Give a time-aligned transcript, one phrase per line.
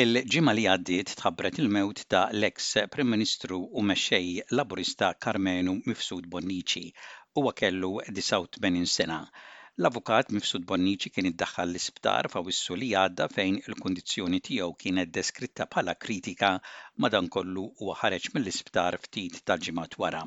[0.00, 6.82] Il-ġimma li għaddiet tħabbret il-mewt ta' l-eks Prim Ministru u mexxej Laburista Karmenu Mifsud Bonnici
[7.40, 7.90] huwa kellu
[8.20, 9.18] 89 sena.
[9.82, 15.66] L-avukat Mifsud Bonnici kien iddaħħal l-isptar fawissu li għadda fejn il kondizjoni tiegħu kienet deskritta
[15.74, 16.50] bħala kritika
[17.06, 20.22] madankollu huwa ħareġ mill-isptar ftit ta' ġimma wara.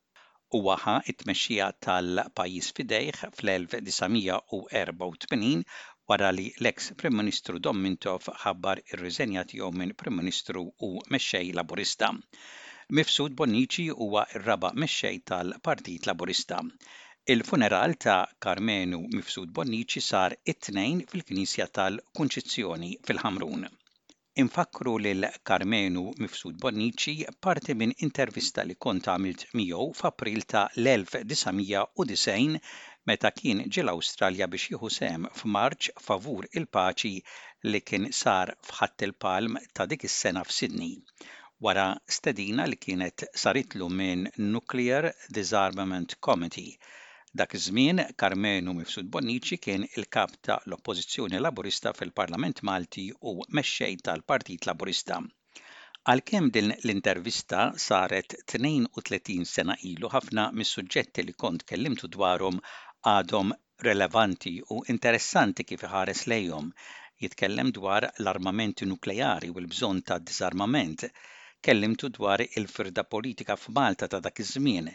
[0.57, 5.63] u waħa t-tmexxija tal-pajjiż fidejh fl-1984
[6.11, 12.11] wara li l-eks Prim Ministru Domintov ħabbar ir-riżenja tiegħu minn Prim Ministru u mexxej Laburista.
[12.99, 16.61] Mifsud Bonnici huwa r-raba mexxej tal-Partit Laburista.
[17.37, 23.67] Il-funeral ta' Karmenu Mifsud Bonnici sar it-tnejn fil-Knisja tal-Kunċizzjoni fil-Ħamrun.
[24.41, 27.11] Infakru lil Karmenu Mifsud Bonnici
[27.45, 32.57] parti minn intervista li kont għamilt miegħu f'April ta' l-1990
[33.11, 37.13] meta kien ġil Awstralja biex jieħu sem f'Marċ favur il-paċi
[37.71, 40.91] li kien sar fħatt il-palm ta' dik is-sena f'Sidni.
[41.69, 41.85] Wara
[42.19, 44.27] stedina li kienet saritlu minn
[44.57, 46.73] Nuclear Disarmament Committee
[47.39, 54.67] Dak iż-żmien Karmenu Mifsud Bonnici kien il-kap ta' l-Oppożizzjoni Laburista fil-Parlament Malti u mexxej tal-Partit
[54.69, 55.17] Laburista.
[56.13, 62.61] Għalkemm din l-intervista saret 32 sena ilu ħafna mis-suġġetti li kont kellimtu dwarhom
[63.15, 63.51] għadhom
[63.89, 66.71] relevanti u interessanti kif ħares lejhom.
[67.25, 71.03] Jitkellem dwar l-armamenti nukleari u l-bżonn ta' disarmament.
[71.59, 74.89] Kellimtu dwar il-firda politika f'Malta ta' dak iż-żmien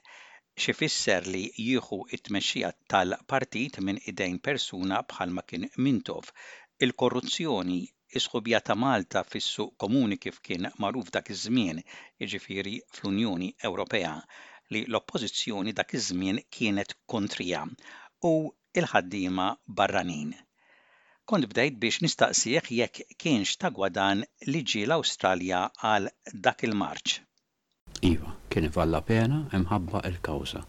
[0.63, 6.33] x'ifisser li jieħu t-tmexxija tal-partit minn idejn persuna bħalma kien Mintoff.
[6.87, 7.77] Il-korruzzjoni
[8.21, 11.83] isħubja ta' Malta fissu komuni kif kien magħruf dak iż-żmien,
[12.25, 14.15] jiġifieri fl-Unjoni Ewropea,
[14.73, 17.65] li l-oppożizzjoni dak iż-żmien kienet kontrija
[18.31, 18.35] u
[18.79, 20.31] il-ħaddiema barranin
[21.31, 25.61] kont bdejt biex nistaqsih jekk kienx ta' gwadan li ġi l-Awstralja
[25.93, 27.23] għal dak il-Marċ.
[28.11, 30.61] Iva, kien valla pena imħabba il-kawża.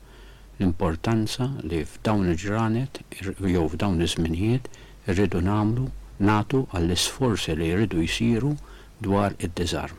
[0.59, 4.67] L-importanza li f'dawn il-ġranet jew f'dawn iż-żminijiet
[5.11, 5.85] irridu nagħmlu
[6.29, 8.53] natu għall-isforzi li jridu jisiru
[9.07, 9.97] dwar id-dizarm.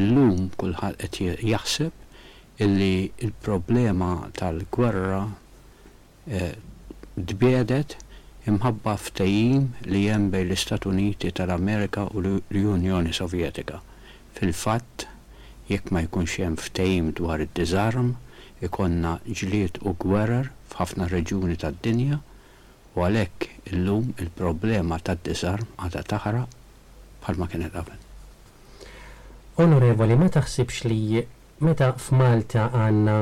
[0.00, 2.92] Illum kulħadd qed jaħseb illi
[3.22, 5.22] il-problema tal-gwerra
[6.26, 8.02] dbiedet eh,
[8.50, 13.78] imħabba ftajim li jem bej l-Istat Uniti tal-Amerika u l-Unjoni Sovjetika.
[14.36, 15.06] Fil-fatt,
[15.68, 18.10] jekk ma jkunx hemm ftehim dwar id dizarm
[18.66, 22.20] ikonna ġliet u gwerer f'ħafna reġuni tad-dinja
[22.96, 26.52] u għalhekk illum il-problema tad-disarm għadha taħraq
[27.24, 27.96] bħalma kienet qabel.
[29.62, 31.24] Onorevoli, ma taħsibx li
[31.66, 33.16] meta f'Malta għandna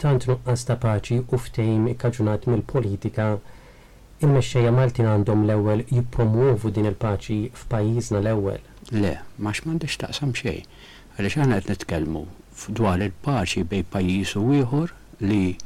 [0.00, 3.32] tant nuqqas ta' paċi u ftehim ikkaġunat mill-politika
[4.22, 8.62] il-mexxejja Maltin għandhom l-ewwel jippromuvu din il-paċi f'pajjiżna l-ewwel.
[9.00, 10.64] Le, ma m'għandix taqsam xejn
[11.18, 12.20] Għaliex għana qed nitkellmu
[12.78, 14.92] dwar il-paċi bej pajjiż u ieħor
[15.30, 15.56] li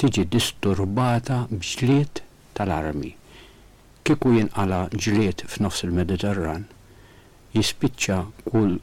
[0.00, 2.20] tiġi disturbata bġliet
[2.58, 3.10] tal-armi.
[4.04, 6.66] Kiku jinqala ġliet f'nofs il-Mediterran,
[7.58, 8.18] jispiċċa
[8.50, 8.76] kull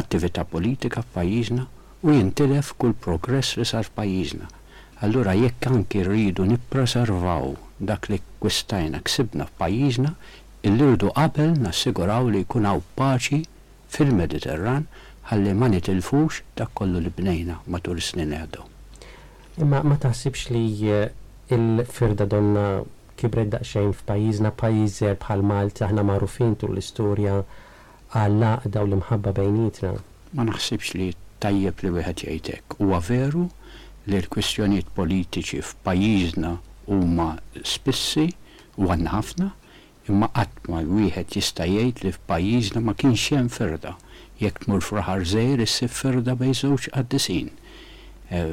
[0.00, 1.66] attività politika f'pajjiżna
[2.08, 4.48] u jintilef kull progress li sar f'pajjiżna.
[5.04, 7.48] Allura jekk anki rridu nippreservaw
[7.92, 10.14] dak li kwistajna ksibna f'pajjiżna,
[10.68, 13.42] illi rridu qabel nassiguraw li jkun hawn paċi
[13.92, 14.86] fil-Mediterran
[15.30, 18.64] ħalli ma nitilfux dak kollu li bnejna matul snin għadu.
[19.62, 21.08] Imma ma taħsibx li eh,
[21.54, 22.64] il-firda donna
[23.20, 27.36] kibret daqxejn f'pajjiżna pajjiżer bħal Malta aħna magħrufin tul l-istorja
[28.16, 29.92] għalla daw u l-imħabba bejnietna.
[30.32, 31.10] Ma naħsibx li
[31.44, 32.78] tajjeb li wieħed jgħidek.
[32.80, 33.46] Huwa veru
[34.08, 36.56] li l-kwistjonijiet politiċi f'pajjiżna
[36.90, 37.30] huma
[37.62, 38.30] spissi
[38.80, 39.50] u għandna ħafna,
[40.12, 43.94] imma għatma l wieħed jista' jgħid li f'pajjiżna ma kienx hemm ferda
[44.42, 47.48] jekk tmur fraħar żejr issib ferda bejn żewġ għaddisin.
[48.36, 48.52] Eh,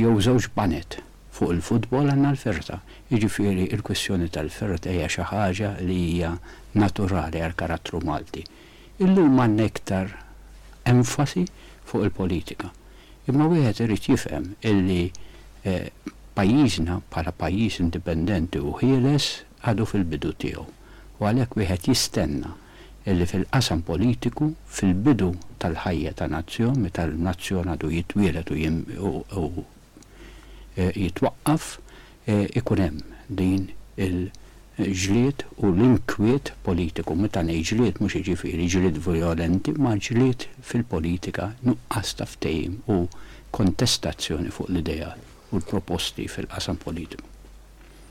[0.00, 0.98] jew żewġ banet
[1.34, 2.80] fuq il-futbol għanna l-ferta.
[3.14, 6.32] Iġifiri il-kwestjoni tal ferda hija xi ħaġa li hija
[6.82, 8.42] naturali għal karattru Malti.
[9.04, 10.10] Illum għandna iktar
[10.90, 11.44] enfasi
[11.86, 12.70] fuq il-politika.
[13.30, 15.86] Imma wieħed irid jifhem illi eh,
[16.34, 19.30] pajjiżna bħala pajjiż indipendenti u ħieles
[19.66, 20.68] għadu fil-bidu tiegħu
[21.20, 22.50] u għalhekk wieħed jistenna
[23.10, 25.26] illi fil-qasam politiku fil-bidu
[25.62, 29.46] tal-ħajja ta' nazzjon meta l-nazzjon għadu jitwielet u
[30.76, 31.66] e, jitwaqqaf
[32.26, 33.66] e, ikun hemm din
[34.00, 42.16] il-ġlied u l-inkwiet politiku meta ngħid ġliet mhux jiġifieri ġlied violenti ma ġlied fil-politika nuqqas
[42.22, 43.02] taftejm u
[43.60, 45.12] kontestazzjoni fuq l-idea
[45.52, 47.26] u l-proposti fil-qasam politiku.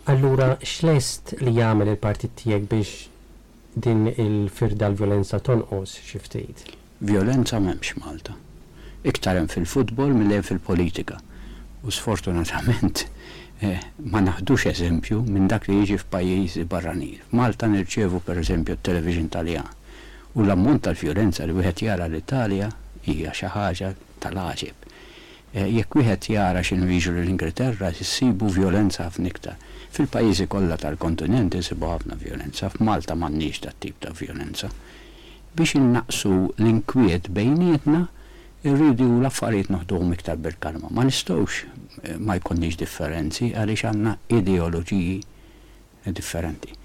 [0.09, 2.93] Allura, x'lest li jagħmel il-partit tiegħek biex
[3.85, 6.63] din il-firda l-violenza tonqos xi ftit?
[7.11, 8.33] Violenza m'hemmx Malta.
[9.05, 11.19] Iktar hemm fil-futbol mill hemm fil-politika.
[11.85, 13.03] U sfortunatament
[13.61, 17.21] eh, ma naħdux eżempju minn dak li jiġi f'pajjiżi barranin.
[17.37, 19.69] Malta nirċevu eżempju t television Taljan
[20.33, 22.71] u l-ammont tal violenza li wieħed jara l-Italja
[23.05, 23.93] hija xi ħaġa
[24.25, 24.88] tal-għaġib.
[25.51, 29.55] Eh, jekk wieħed jara x'in viġu l-Ingilterra issibu violenza ħafna iktar.
[29.95, 34.69] Fil-pajjiżi kollha tal-kontinent isibu ħafna violenza, f'Malta m'għandniex tat-tip ta' violenza.
[35.57, 38.03] Biex innaqsu l-inkwiet bejnietna,
[38.61, 40.91] irridu l-affarijiet noħduhom iktar bil-kalma.
[40.93, 46.75] Ma nistgħux eh, ma jkunniex differenzi għaliex għandna ideoloġiji eh, differenti.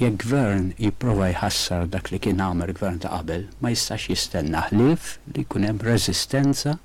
[0.00, 5.18] Jekk gvern jipprova jħassar dak li kien għamel gvern ta' qabel, ma jistax jistenna ħlief
[5.34, 6.78] li jkun hemm reżistenza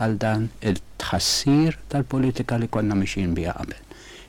[0.00, 3.80] għal dan il-tħassir tal-politika li konna mixin bija qabel,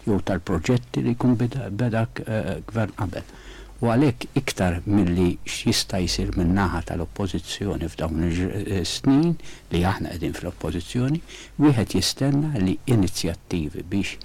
[0.05, 3.29] jew tal-proġetti li kun beda eh, gvern qabel.
[3.81, 9.31] U għalek iktar mill-li xista jisir minnaħa tal-oppozizjoni f'dawn il-snin
[9.73, 11.23] li aħna għedin fl-oppozizjoni,
[11.65, 14.19] wieħed jistenna li inizjattivi biex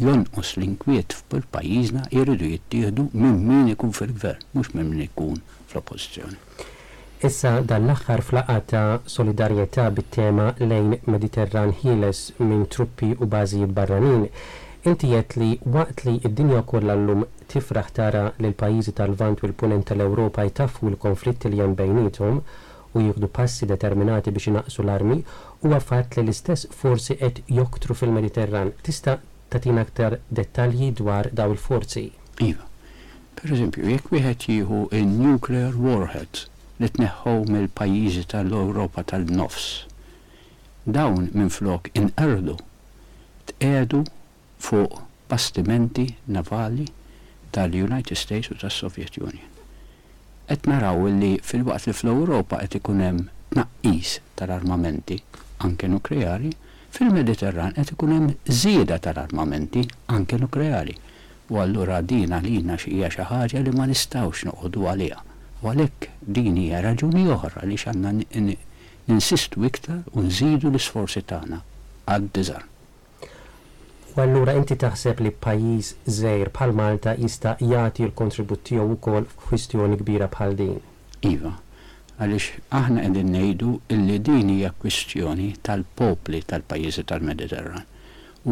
[0.00, 6.70] jonqos l-inkwiet f'pil pajjiżna jiridu jittieħdu minn min ikun fil-gvern, mhux minn min ikun fl-oppożizzjoni.
[7.26, 14.24] Issa dan l-aħħar flaqat ta' solidarjetà bit-tema lejn Mediterran ħieles minn truppi u bażi barranin
[14.90, 17.22] inti jett li waqt li id-dinja kollha llum
[17.52, 22.42] tifraħ tara li l-pajjiżi tal-Vant u l-Punent tal-Ewropa jtaffu l-konflitti li hemm bejnietom
[22.96, 25.20] u jieħdu passi determinati biex inaqsu l-armi
[25.62, 28.74] huwa fatt li l-istess forsi qed joktru fil-Mediterran.
[28.82, 29.20] Tista'
[29.54, 32.08] tagħtina aktar dettalji dwar daw il-forzi.
[32.50, 32.66] Iva.
[33.38, 36.48] Per eżempju, jekk wieħed jieħu in nuclear warheads
[36.82, 39.66] li tneħħu mill-pajjiżi tal-Ewropa tal-nofs.
[40.96, 42.56] Dawn minflok inqerdu
[43.50, 44.00] tqedu
[44.66, 44.98] fuq
[45.30, 46.88] bastimenti navali
[47.54, 49.50] tal-United States u tas-Soviet Union.
[50.50, 53.22] Qed naraw li fil-waqt li fl-Ewropa qed ikun hemm
[53.54, 55.20] tnaqqis tal-armamenti
[55.62, 56.50] anke nukleari,
[56.92, 59.86] fil-Mediterran qed ikun hemm żieda tal-armamenti
[60.18, 60.98] anke nukleari.
[61.52, 65.26] U allura din għalina xi hija xi ħaġa li ma nistgħux noqogħdu għaliha
[65.62, 66.06] għalek
[66.38, 68.10] din hija raġuni oħra li xanna
[69.10, 71.60] ninsistu iktar u nżidu l-isforzi tagħna
[72.10, 72.66] għad dizar
[74.12, 79.96] U allura inti taħseb li pajjiż żejr bħal Malta jista' jagħti l-kontribut tiegħu wkoll f'kwistjoni
[80.00, 80.74] kbira bħal din.
[81.24, 81.54] Iva,
[82.20, 83.70] għaliex aħna qegħdin ngħidu
[84.02, 87.88] li din hija kwistjoni tal-popli tal-pajjiżi tal-Mediterran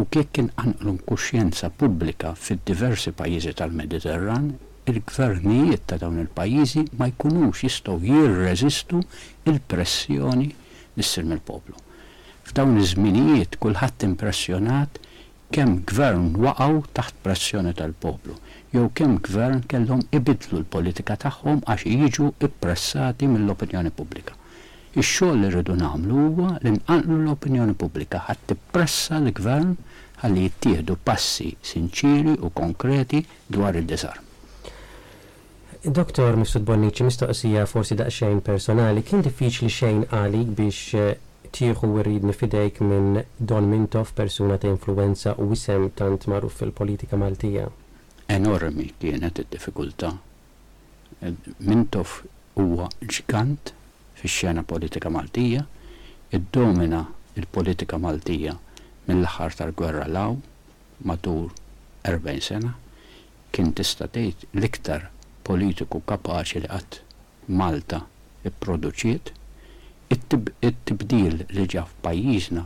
[0.01, 4.49] u kif kien anqlu kuxjenza pubblika fid-diversi pajjiżi tal-Mediterran
[4.87, 9.00] il-gvernijiet ta' dawn il-pajjiżi ma jkunux jistgħu jirreżistu
[9.50, 10.49] il-pressjoni
[10.97, 11.77] nissir mill-poplu.
[12.49, 14.99] F'dawn iż-żminijiet kulħadd impressjonat
[15.55, 18.37] kemm gvern waqgħu taħt pressjoni tal-poplu
[18.75, 24.33] jew kemm gvern kellhom ibidlu l-politika tagħhom għax jiġu ippressati mill-opinjoni pubblika.
[24.97, 29.76] Ix-xogħol li rridu nagħmlu huwa li nqanqlu l-opinjoni pubblika ħadd tippressa l-gvern
[30.25, 34.29] ħalli jittieħdu passi sinċiri u konkreti dwar id disarm
[35.84, 41.14] Doktor Mifsud Bonnici, mistoqsija forsi xejn personali, kien diffiċli xejn għalik biex eh,
[41.56, 47.64] tieħu rrid fidejk minn Don Mintoff, persuna ta' influenza u wisem tant magħruf fil-politika Maltija?
[48.28, 50.10] Enormi kienet id-diffikultà.
[51.25, 51.32] Eh,
[51.70, 52.26] Mintoff
[52.60, 53.72] huwa ġigant
[54.20, 55.64] fix-xena politika Maltija,
[56.37, 57.06] iddomina
[57.40, 58.52] il-politika Maltija
[59.08, 60.37] mill-aħħar tal-gwerra law
[61.08, 61.49] matur
[62.04, 62.75] 40 sena,
[63.50, 65.08] kien tista' tgħid l-iktar
[65.50, 66.99] politiku kapaċi li qatt
[67.61, 67.99] Malta
[68.47, 69.33] i-produċiet,
[70.14, 72.62] it-tibdil li ġa f'pajjiżna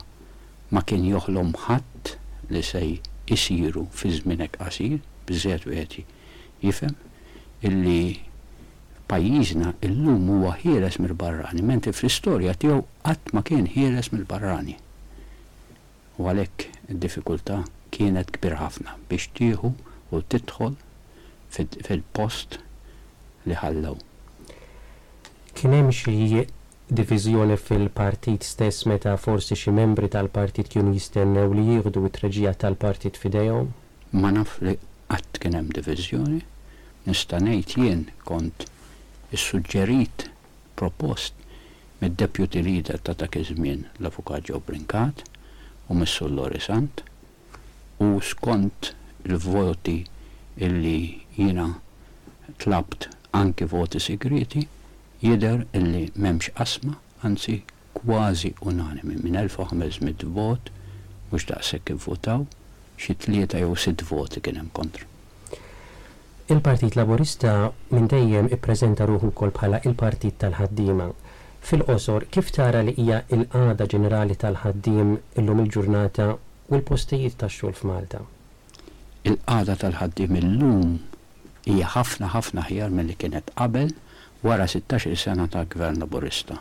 [0.74, 2.10] ma kien joħlom ħadd
[2.52, 2.82] li se
[3.36, 4.98] isiru fi żminek qasir,
[5.28, 6.04] biżżejjed wieħed
[6.64, 6.96] jifhem
[7.64, 8.16] illi
[9.08, 14.76] pajjiżna illum huwa ħieles mill-barrani, menti fl-istorja tiegħu qatt ma kien ħieles mill-barrani.
[16.20, 17.62] U għalhekk id-diffikultà
[17.96, 19.72] kienet kbir ħafna biex tieħu
[20.12, 20.76] u tidħol
[21.54, 22.58] fil-post
[23.46, 23.96] li ħallaw.
[25.54, 26.44] Kien hemm xi
[26.98, 33.70] diviżjoni fil-partit stess meta forsi xi membri tal-partit kienu jistennew li jieħdu it-treġija tal-partit fidejhom?
[34.12, 34.74] Ma naf li
[35.10, 36.40] qatt kien hemm diviżjoni.
[37.06, 38.64] Nista' ngħid jien kont
[39.36, 40.28] issuġġerit
[40.78, 41.36] propost
[42.02, 45.20] mid-deputy leader ta' dak iż-żmien l-avukat Ġo Brinkat
[45.88, 47.04] u Missu Lori Sant
[48.04, 48.92] u skont
[49.28, 49.98] il-voti
[50.60, 50.96] illi
[51.38, 51.68] jina
[52.60, 54.62] tlabt anke voti segreti,
[55.22, 57.62] jider illi memx asma, anzi
[57.98, 60.70] kważi unanimi minn 1500 vot,
[61.32, 62.44] mux daqsek votaw,
[62.96, 65.10] xi tlieta jew sitt voti kien hemm kontra.
[66.52, 67.54] Il-Partit Laburista
[67.90, 71.06] minn dejjem ippreżenta ruħu wkoll bħala il-Partit tal-ħaddiema.
[71.64, 78.20] Fil-qosor, kif tara li hija il-qada ġenerali tal ħaddim illum il-ġurnata u l-postijiet tax-xogħol f'Malta?
[79.24, 80.90] Il-qada tal ħaddim illum
[81.64, 83.92] hija ħafna ħafna ħjar minn li kienet qabel
[84.44, 86.58] wara 16 sena ta' gvern laburista.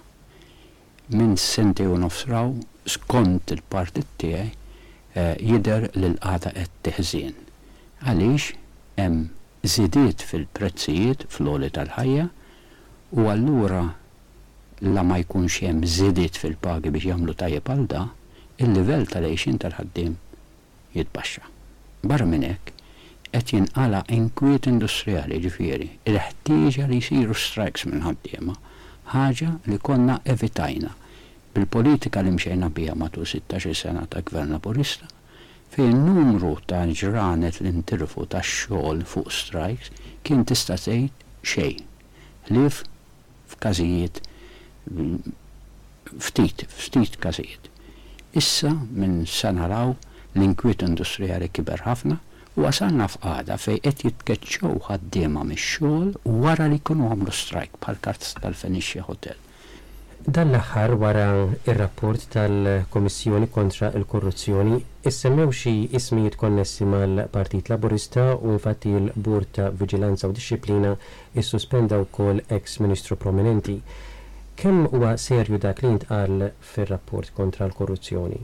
[1.11, 2.53] Minn senti u nofsraw
[2.87, 7.33] skont il-partit tiegħi eh, jider l-qata qed teħżin.
[8.03, 8.53] Għaliex
[8.99, 9.21] hemm
[9.63, 12.29] zidiet fil-prezzijiet fl għoli tal-ħajja
[13.19, 13.83] u allura
[14.83, 18.05] la ma jkunx hemm zidiet fil-pagi biex jagħmlu tajjeb għal da,
[18.63, 20.15] il-livell tal-għejxin tal-ħaddim
[20.95, 21.43] jitbaxxa.
[22.03, 22.72] Barra minn hekk,
[23.33, 28.53] qed jinqala inkwiet industrijali ġifieri, il-ħtieġa li jsiru strikes minn ħaddiema.
[29.13, 30.91] Ħaġa li konna evitajna
[31.55, 35.09] bil-politika li mxejna bija matul 16 sena ta' gvern laburista
[35.73, 39.89] fejn numru ta' ġranet l-intirfu ta' xogħol fuq strikes
[40.25, 41.79] kien tista' tgħid xejn.
[42.53, 42.83] Lif
[43.55, 44.21] f'każijiet
[46.21, 47.65] ftit, ftit każijiet.
[48.37, 49.95] Issa minn sa naraw
[50.37, 52.19] l-inkwiet industrijali kiber ħafna
[52.55, 59.05] wasalna f'għada fej qed jitkeċċew ħaddiema mix-xogħol wara li jkunu għamlu strajk bħal kart tal-Fenixxia
[59.07, 59.39] Hotel.
[60.23, 61.23] Dan l-aħħar wara
[61.65, 64.77] ir-rapport tal-Komissjoni kontra l-Korruzzjoni
[65.09, 70.93] issemmew xi ismijiet konnessi mal-Partit Laburista u fatti l-Bord ta' Viġilanza u Dixxilpina
[71.33, 73.79] issuspenda wkoll ex-Ministru prominenti.
[74.55, 78.39] Kemm huwa serju dak li ntqal fir-rapport kontra l-korruzzjoni?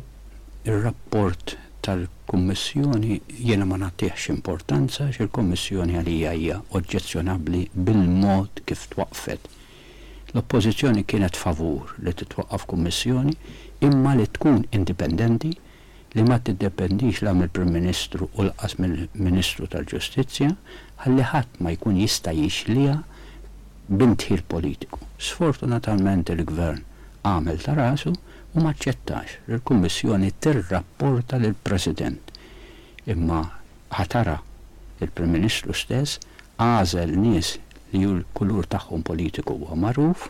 [0.67, 9.41] Ir-rapport tal-Kummissjoni jiena ma nagħtihx importanza għax il-Kummissjoni għalija hija oġġezzjonabbli bil-mod kif twaqfet.
[10.33, 13.33] L-oppożizzjoni kienet favur li titwaqqaf kommissjoni
[13.87, 15.55] imma li tkun indipendenti
[16.15, 22.35] li ma tiddependix la mill-Prim Ministru u l-qas mill-Ministru tal-Ġustizzja għalli ħadd ma jkun jista'
[22.37, 22.99] jixlija
[23.89, 24.99] bintħir politiku.
[25.17, 26.83] Sfortunatament il-Gvern
[27.25, 28.13] għamel ta' rasu
[28.53, 29.35] u maċċettax.
[29.49, 32.33] Il-Kummissjoni tirrapporta lill president
[33.05, 33.41] imma
[33.93, 34.37] ħatara
[35.01, 36.17] il-Prim Ministru stess
[36.61, 37.55] għażel nies
[37.91, 40.27] li ju l-kulur tagħhom politiku huwa magħruf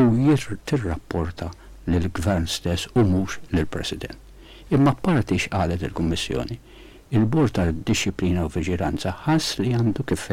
[0.00, 1.50] u jir tirrapporta
[1.86, 4.20] lill gvern stess u mhux lill president
[4.72, 6.56] Imma parti x'qalet il-Kummissjoni
[7.14, 10.30] il-Bord tal-Disciplina u Viġiranza ħass li għandu kif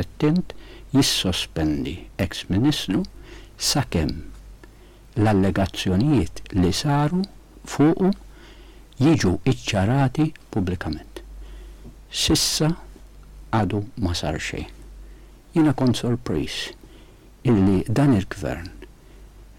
[0.95, 3.03] jissospendi ex-ministru
[3.59, 4.30] sakemm
[5.13, 7.19] l-allegazzjonijiet li saru
[7.67, 8.11] fuqu
[9.01, 11.19] jiġu iċċarati pubblikament.
[12.11, 12.69] Sissa
[13.51, 14.69] għadu ma sar xejn.
[15.51, 16.69] Jiena kont sorpris
[17.43, 18.69] illi dan il-gvern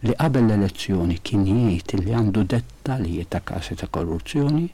[0.09, 4.69] li qabel l-elezzjoni kien jgħid li għandu dettalji ta' kasi ta' korruzzjoni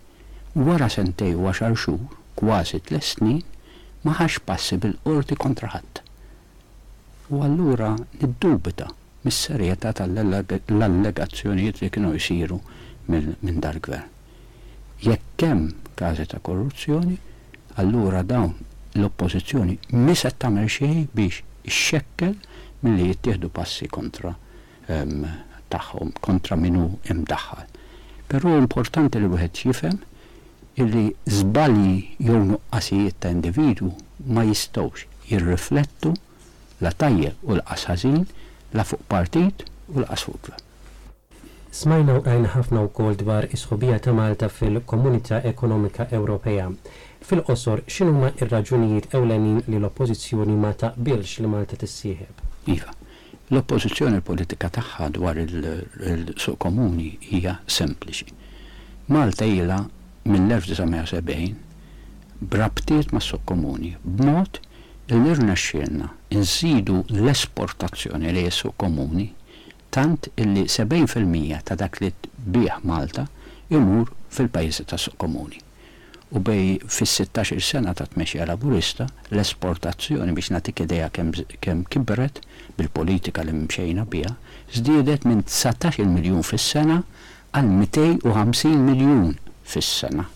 [0.54, 2.06] wara sentej u għaxar xhur
[2.38, 3.42] kważi tles snin
[4.06, 6.04] ma ħax passi bil-qorti kontraħat.
[7.34, 8.86] U allura niddubita
[9.24, 12.58] mis-serjetà tal-allegazzjonijiet li kienu jsiru
[13.10, 14.06] minn dal-gvern.
[15.02, 17.18] Jekk hemm każi ta' korruzzjoni,
[17.82, 18.54] allura dawn
[18.98, 22.34] l-oppożizzjoni miset tagħmel xejn biex ixxekkel
[22.84, 24.32] milli jittieħdu passi kontra
[24.88, 27.66] tagħhom, kontra minu imdaħħal.
[28.28, 29.98] Però importanti li wieħed jifhem
[30.78, 33.90] illi żbalji jew nuqqasijiet ta' individu
[34.28, 36.14] ma jistgħux jirriflettu
[36.84, 38.26] la tajjeb u l-qasħażin
[38.72, 40.54] la fuq partit u la asfutla.
[41.70, 46.68] Smajna u għajn ħafna u kol dwar isħobija ta' Malta fil-Komunità Ekonomika Ewropea.
[47.28, 52.42] Fil-qosor, xinu ma' ir-raġunijiet ewlenin li l-oppozizjoni ma bilx li Malta tissieħeb?
[52.72, 52.92] Iva,
[53.52, 58.32] l-oppozizjoni politika tagħha dwar il-suq komuni hija sempliċi.
[59.08, 59.82] Malta jila
[60.24, 61.54] mill-1970
[62.40, 64.60] brabtiet ma' suq komuni b'mod
[65.08, 69.28] il-nirna xilna insidu l-esportazzjoni li jessu komuni
[69.90, 73.24] tant illi 70% ta' dak li tbiħ Malta
[73.72, 75.58] imur fil-pajjiżi ta' suq komuni.
[76.36, 82.42] U bej fis-16 sena ta' tmexja laburista l-esportazzjoni biex natik ideja kemm kibret
[82.76, 84.34] bil-politika li mxejna biha
[84.72, 87.02] żdiedet minn 19 miljun fis-sena
[87.56, 89.30] għal 250 miljun
[89.64, 90.28] fis-sena.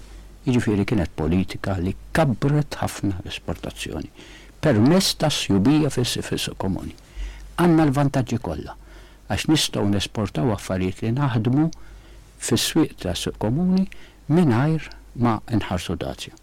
[0.42, 4.08] Jiġifieri kienet politika li kabret ħafna l-esportazzjoni
[4.62, 6.94] permess ta' sjubija fis-sifissu komuni.
[7.58, 8.76] Għanna l-vantagġi kollha
[9.32, 11.64] għax nistgħu nesportaw affarijiet li naħdmu
[12.46, 13.86] fis-swieq ta' suq komuni
[14.30, 14.84] mingħajr
[15.24, 16.36] ma nħarsu dazju.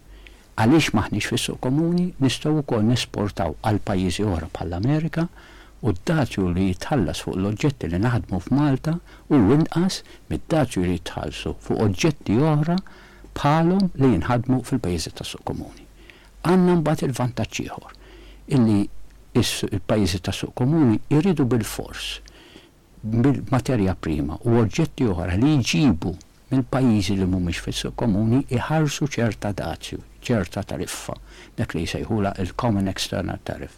[0.60, 5.24] Għaliex maħniex fis-suq komuni nistgħu wkoll nesportaw għal pajjiżi oħra pal amerika
[5.80, 8.98] u d-dazju li jitħallas fuq l-oġġetti li naħdmu f'Malta
[9.30, 12.76] u l-winqas mid-dazju li jitħallsu fuq oġġetti oħra
[13.40, 15.86] bħalhom li jinħadmu fil-pajjiżi tas suq komuni.
[16.44, 17.96] Għandna mbagħad il-vantaġġ ieħor
[18.54, 18.88] illi
[19.32, 22.06] il-pajjiżi ta' suq komuni jridu bil-fors
[23.04, 26.10] bil-materja prima u oġġetti oħra li jġibu
[26.50, 31.14] minn pajjiżi li mhumiex fis-suq komuni iħarsu ċerta dazju, ċerta tariffa,
[31.56, 33.76] dak li jsejħula il-Common External Tariff.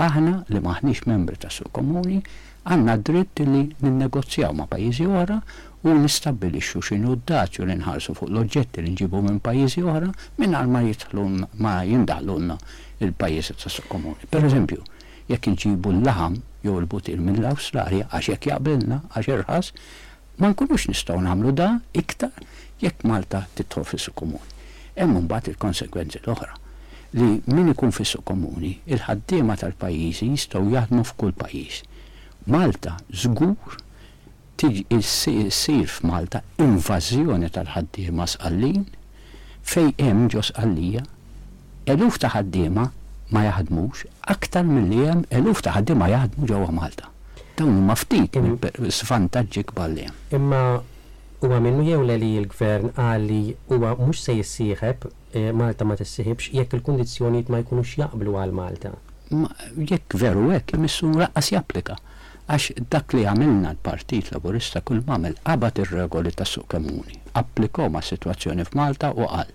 [0.00, 2.22] Aħna li maħniex membri ta' suq komuni
[2.64, 5.38] għandna dritt li ninnegozjaw ma' pajjiżi oħra
[5.88, 10.08] u nistabilixxu x'inhu d u li nħarsu fuq l-oġġetti li nġibu minn pajjiżi oħra
[10.40, 12.56] mingħajr ma jitħlun ma jindaħlunna
[13.04, 14.28] il-pajjiżi tas komuni.
[14.32, 14.80] Per eżempju,
[15.28, 19.70] jekk inġibu l-laħam jew il-butil minn l-Awstralja għax jekk jaqbilna għax irħas,
[20.40, 22.32] ma nkunux nistgħu nagħmlu da iktar
[22.80, 24.46] jekk Malta titħol fis komuni.
[24.96, 26.56] Hemm mbagħad il-konsekwenzi l-oħra
[27.14, 31.82] li min ikun fissu komuni, il-ħaddiema tal-pajjiżi jistgħu jaħdmu f'kull pajjiż.
[32.48, 33.52] Malta żgur
[34.60, 35.00] tiġi
[35.54, 38.84] sir f'Malta invażjoni tal-ħaddiema sqallin
[39.70, 41.02] fej hemm ġo sqallija
[41.94, 42.86] eluf ta' ħaddiema
[43.34, 47.10] ma jaħdmux aktar milli hemm eluf ta' ħaddiema jaħdmu ġewwa Malta.
[47.58, 48.36] Dawn huma ftit
[48.98, 49.92] svantaġġi kbar
[50.34, 50.62] Imma
[51.42, 56.78] huwa minnu jew li l-gvern għalli huwa mhux se jissieħeb e, Malta ma tissieħibx jekk
[56.80, 58.94] il-kundizzjonijiet ma jkunux jaqblu għal Malta.
[59.34, 61.96] Jekk veru hekk, missu raqqas japplika
[62.48, 67.16] għax dak li għamilna l-Partit Laburista kull mamel għabat ir-regoli ta' suq komuni.
[67.40, 69.48] Applikò ma' situazzjoni f'Malta u qal.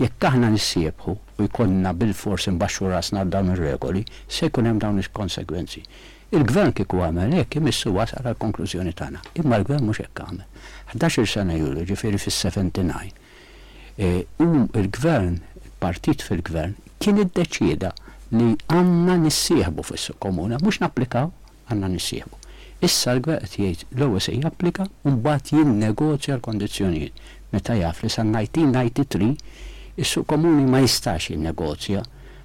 [0.00, 5.10] Jekk aħna nissiebħu u jkollna bil-fors imbaxxu rasna dawn ir-regoli, se jkun hemm dawn il
[5.12, 5.84] konsegwenzi
[6.32, 9.18] Il-gvern kieku għamel hekk imissu wasal għal konklużjoni tagħna.
[9.42, 10.46] Imma l-gvern mhux hekk għamel.
[10.94, 13.10] 11 sena julu, ġifieri fis-79.
[14.00, 14.08] E,
[14.40, 14.46] u
[14.80, 15.42] il-gvern,
[15.82, 16.72] partit fil-gvern,
[17.04, 17.92] kien iddeċieda
[18.38, 21.28] li għanna nissieħbu fis-suq komuna, mhux napplikaw
[21.70, 22.38] għanna nissieħbu.
[22.82, 27.18] Issa l-gvern qed jgħid l-ewwel se japplika u mbagħad jinnegozja l-kondizzjonijiet.
[27.52, 32.02] Meta jaf li sa 1993 is-suq komuni ma jistax jinnegozja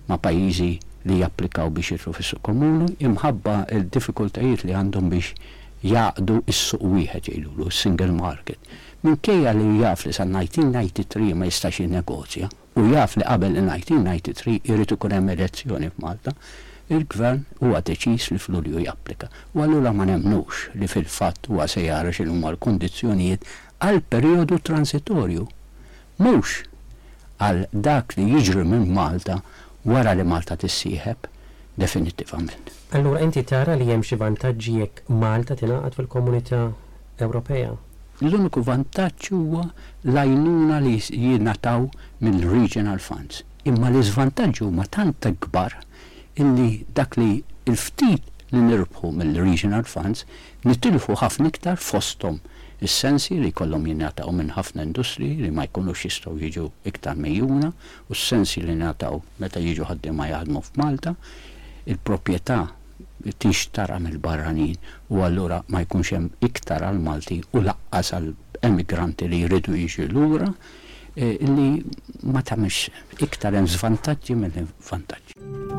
[0.10, 0.70] ma' pajjiżi
[1.08, 5.34] li japplikaw biex jitru fis-suq komuni imħabba il diffikultajiet li għandhom biex
[5.88, 8.60] jaqdu is-suq wieħed jgħidulu single market.
[9.08, 14.94] Minkejja li jaf li sa 1993 ma jistax jinnegozja u jaf li qabel 1993 jrid
[15.02, 16.34] kunem elezzjoni f'Malta,
[16.96, 19.28] il-gvern huwa deċis li fl-ulju japplika.
[19.56, 23.44] U allura ma nemnux li fil-fatt huwa se jara xil huma l-kondizzjonijiet
[23.84, 25.48] għal periodu transitorju.
[26.20, 26.56] Mhux
[27.44, 29.42] għal dak li jiġri minn Malta
[29.88, 31.28] wara li Malta tissieħeb
[31.78, 32.72] definitivament.
[32.98, 36.62] Allura inti tara li hemm xi vantaġġi jekk Malta tingħaqad fil-Komunità
[37.22, 37.76] Ewropea.
[38.26, 39.68] L-uniku vantaġġ huwa
[40.08, 41.84] l li jingħataw
[42.26, 43.44] minn regional Funds.
[43.68, 45.76] Imma l-iżvantaġġi huma tant kbar
[46.38, 48.22] illi dak li il-ftit
[48.54, 50.22] li nirbħu mill-regional funds
[50.66, 52.38] nitilfu ħafna iktar fostom
[52.88, 58.16] is-sensi li kollhom jingħataw minn ħafna industri li ma jkunux jistgħu jiġu iktar mejjuna u
[58.16, 61.16] s-sensi li ngħataw meta jiġu ma jaħdmu f'Malta
[61.86, 62.60] il-proprjetà
[63.44, 64.76] tix tara mill-barranin
[65.12, 68.32] u allura ma jkunx hemm iktar għal Malti u laqqas għal
[68.70, 70.48] emigranti li jridu jiġu lura
[71.18, 71.68] eh, li
[72.32, 72.92] ma tamix
[73.28, 75.77] iktar hemm żvantaġġi mill-vantaġġi.